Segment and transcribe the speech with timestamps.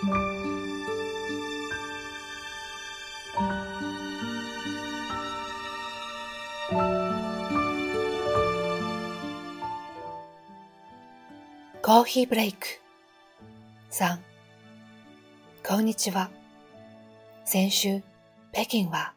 [0.00, 12.66] コーヒーブレイク。
[13.90, 14.18] 3、
[15.66, 16.30] こんにちは。
[17.44, 18.02] 先週、
[18.52, 19.14] 北京は、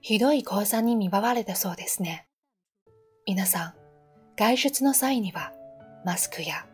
[0.00, 2.28] ひどい降参に見舞われたそうですね。
[3.26, 3.74] 皆さん、
[4.36, 5.52] 外出の際には、
[6.04, 6.66] マスクや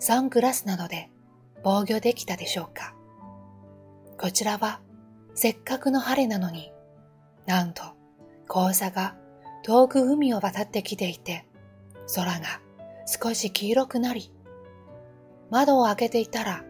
[0.00, 1.10] サングラスなどで
[1.62, 2.93] 防御できたでしょうか？
[4.24, 4.80] こちらは
[5.34, 6.72] せっかくの晴れなのに、
[7.44, 7.82] なんと
[8.50, 9.16] 黄砂が
[9.62, 11.46] 遠く海を渡ってきていて、
[12.14, 12.62] 空が
[13.04, 14.32] 少し黄色くなり、
[15.50, 16.64] 窓を開けていたら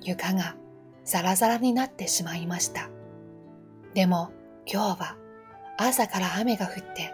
[0.00, 0.56] 床が
[1.04, 2.88] ザラザラになってしまいました。
[3.92, 4.30] でも
[4.64, 5.16] 今日は
[5.76, 7.12] 朝から雨が降って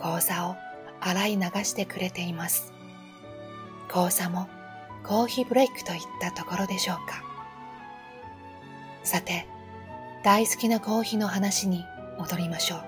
[0.00, 0.56] 黄砂を
[1.00, 2.72] 洗い流してくれています。
[3.92, 4.46] 黄砂も
[5.02, 7.25] コーヒーブレイクといったところでしょうか。
[9.06, 9.46] さて、
[10.24, 11.84] 大好きなコーヒーの話に
[12.18, 12.84] 戻りましょう。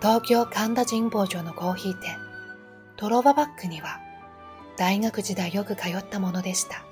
[0.00, 2.16] 東京神田神保町のコーヒー店、
[2.96, 4.00] トロババックには
[4.76, 6.84] 大学時代よく通ったものでした。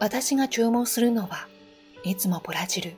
[0.00, 1.46] 私が注文するのは
[2.02, 2.96] いつもブラジル。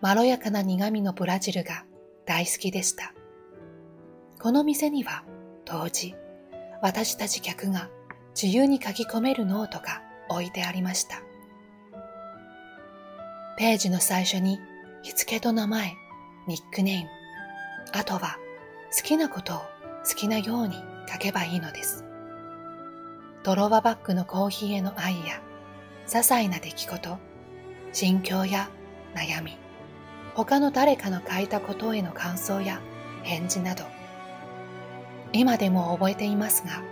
[0.00, 1.84] まろやかな苦味のブラジルが
[2.24, 3.12] 大好きでした。
[4.40, 5.24] この店には
[5.64, 6.14] 当時、
[6.82, 7.88] 私たち客が
[8.40, 11.22] 自由に書き込めるノートが置いてありました。
[13.58, 14.58] ページの最初に
[15.02, 15.94] 日付と名前、
[16.46, 17.08] ニックネーム、
[17.92, 18.38] あとは
[18.96, 19.58] 好きなことを
[20.08, 22.04] 好きなように書けばいいのです。
[23.42, 25.40] ドロワバッグのコーヒーへの愛や、
[26.06, 27.18] 些細な出来事、
[27.92, 28.70] 心境や
[29.14, 29.58] 悩み、
[30.34, 32.80] 他の誰かの書いたことへの感想や
[33.22, 33.84] 返事など、
[35.32, 36.82] 今でも覚えていますが、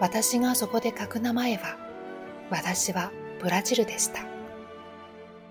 [0.00, 1.89] 私がそこで書く名前は、
[2.50, 4.24] 私はブラジルでした。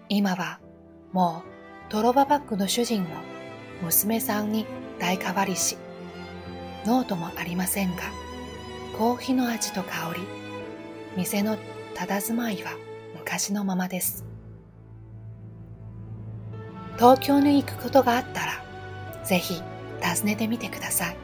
[0.09, 0.59] 今は
[1.13, 1.43] も
[1.89, 3.05] うドロバッグの主人を
[3.81, 4.65] 娘さんに
[4.99, 5.77] 代替わりし、
[6.85, 8.03] ノートもありませんが、
[8.97, 10.21] コーヒーの味と香り、
[11.15, 11.57] 店の
[11.95, 12.71] 佇まいは
[13.17, 14.25] 昔のままです。
[16.97, 19.61] 東京に行くことがあったら、ぜひ
[20.01, 21.15] 訪ねてみてください。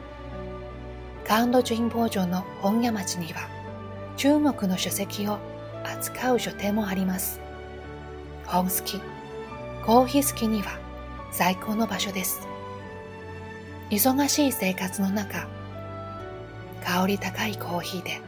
[1.26, 3.48] 関東神保町の本屋町には、
[4.16, 5.38] 注目の書籍を
[5.84, 7.40] 扱う書店もあります。
[8.46, 9.00] 本好き、
[9.84, 10.78] コーヒー好きには
[11.32, 12.46] 最高の場所です。
[13.90, 15.48] 忙しい生活の中、
[16.84, 18.20] 香り高いコーヒーで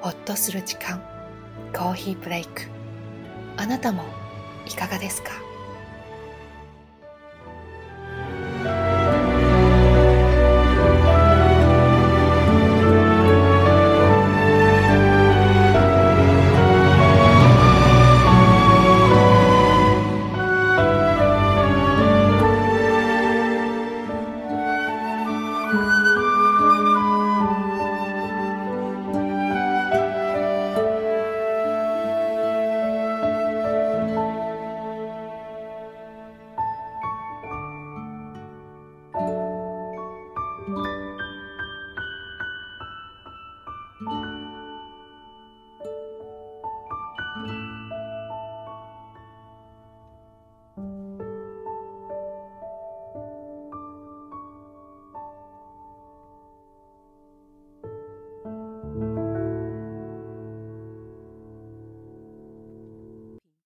[0.00, 1.02] ほっとする時間、
[1.72, 2.62] コーヒーブレイク。
[3.56, 4.04] あなたも
[4.66, 5.30] いかがですか？